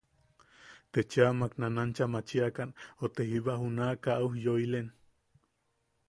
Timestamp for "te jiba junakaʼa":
3.15-4.23